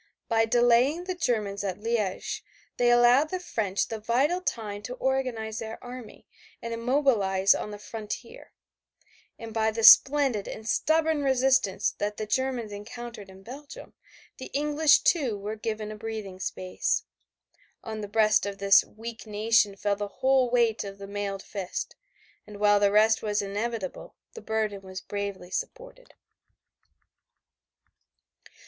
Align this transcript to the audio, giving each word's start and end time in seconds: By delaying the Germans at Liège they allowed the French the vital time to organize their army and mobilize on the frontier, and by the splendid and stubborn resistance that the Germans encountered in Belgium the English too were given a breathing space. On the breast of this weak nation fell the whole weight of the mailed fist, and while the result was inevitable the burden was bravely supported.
By 0.27 0.45
delaying 0.45 1.03
the 1.03 1.13
Germans 1.13 1.63
at 1.63 1.77
Liège 1.77 2.41
they 2.77 2.89
allowed 2.89 3.29
the 3.29 3.39
French 3.39 3.87
the 3.87 3.99
vital 3.99 4.41
time 4.41 4.81
to 4.81 4.95
organize 4.95 5.59
their 5.59 5.77
army 5.83 6.25
and 6.59 6.75
mobilize 6.81 7.53
on 7.53 7.69
the 7.69 7.77
frontier, 7.77 8.51
and 9.37 9.53
by 9.53 9.69
the 9.69 9.83
splendid 9.83 10.47
and 10.47 10.67
stubborn 10.67 11.21
resistance 11.21 11.91
that 11.99 12.17
the 12.17 12.25
Germans 12.25 12.71
encountered 12.71 13.29
in 13.29 13.43
Belgium 13.43 13.93
the 14.39 14.47
English 14.53 15.01
too 15.01 15.37
were 15.37 15.55
given 15.55 15.91
a 15.91 15.95
breathing 15.95 16.39
space. 16.39 17.03
On 17.83 18.01
the 18.01 18.07
breast 18.07 18.47
of 18.47 18.57
this 18.57 18.83
weak 18.83 19.27
nation 19.27 19.75
fell 19.75 19.95
the 19.95 20.07
whole 20.07 20.49
weight 20.49 20.83
of 20.83 20.97
the 20.97 21.05
mailed 21.05 21.43
fist, 21.43 21.95
and 22.47 22.59
while 22.59 22.79
the 22.79 22.91
result 22.91 23.21
was 23.21 23.43
inevitable 23.43 24.15
the 24.33 24.41
burden 24.41 24.81
was 24.81 24.99
bravely 24.99 25.51
supported. 25.51 26.15